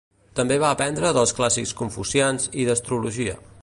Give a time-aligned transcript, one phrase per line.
[0.37, 3.43] També va aprendre dels clàssics confucians i d'astrologia.